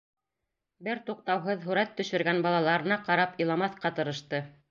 Бер 0.87 1.01
туҡтауһыҙ 1.09 1.67
һүрәт 1.67 1.93
төшөргән 2.01 2.41
балаларына 2.47 2.99
ҡарап 3.11 3.39
иламаҫҡа 3.45 3.93
тырышты. 4.01 4.45